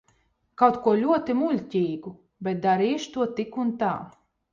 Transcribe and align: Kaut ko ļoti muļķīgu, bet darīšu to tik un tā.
Kaut 0.59 0.77
ko 0.85 0.93
ļoti 1.01 1.35
muļķīgu, 1.41 2.13
bet 2.47 2.63
darīšu 2.65 3.13
to 3.19 3.27
tik 3.41 3.61
un 3.65 3.71
tā. 3.83 3.93